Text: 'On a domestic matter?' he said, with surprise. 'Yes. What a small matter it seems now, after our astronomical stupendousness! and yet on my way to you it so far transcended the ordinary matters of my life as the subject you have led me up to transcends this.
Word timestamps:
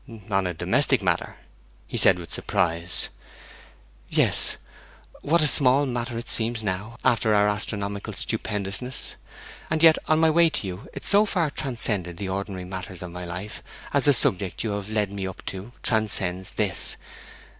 'On 0.31 0.47
a 0.47 0.53
domestic 0.55 1.03
matter?' 1.03 1.35
he 1.85 1.95
said, 1.95 2.17
with 2.17 2.31
surprise. 2.31 3.09
'Yes. 4.09 4.57
What 5.21 5.43
a 5.43 5.47
small 5.47 5.85
matter 5.85 6.17
it 6.17 6.27
seems 6.27 6.63
now, 6.63 6.97
after 7.05 7.35
our 7.35 7.47
astronomical 7.47 8.13
stupendousness! 8.13 9.13
and 9.69 9.83
yet 9.83 9.99
on 10.07 10.17
my 10.17 10.31
way 10.31 10.49
to 10.49 10.65
you 10.65 10.89
it 10.91 11.05
so 11.05 11.27
far 11.27 11.51
transcended 11.51 12.17
the 12.17 12.29
ordinary 12.29 12.65
matters 12.65 13.03
of 13.03 13.11
my 13.11 13.25
life 13.25 13.61
as 13.93 14.05
the 14.05 14.13
subject 14.13 14.63
you 14.63 14.71
have 14.71 14.89
led 14.89 15.11
me 15.11 15.27
up 15.27 15.45
to 15.45 15.71
transcends 15.83 16.55
this. 16.55 16.97